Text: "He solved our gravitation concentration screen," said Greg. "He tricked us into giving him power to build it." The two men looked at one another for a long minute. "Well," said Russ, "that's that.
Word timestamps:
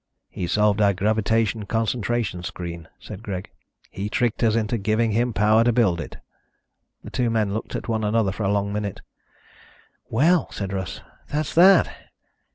"He 0.31 0.47
solved 0.47 0.81
our 0.81 0.95
gravitation 0.95 1.67
concentration 1.67 2.41
screen," 2.41 2.87
said 2.99 3.21
Greg. 3.21 3.51
"He 3.91 4.09
tricked 4.09 4.41
us 4.41 4.55
into 4.55 4.79
giving 4.79 5.11
him 5.11 5.31
power 5.31 5.63
to 5.63 5.71
build 5.71 6.01
it." 6.01 6.17
The 7.03 7.11
two 7.11 7.29
men 7.29 7.53
looked 7.53 7.75
at 7.75 7.87
one 7.87 8.03
another 8.03 8.31
for 8.31 8.41
a 8.41 8.51
long 8.51 8.73
minute. 8.73 9.01
"Well," 10.09 10.51
said 10.51 10.73
Russ, 10.73 11.01
"that's 11.27 11.53
that. 11.53 11.95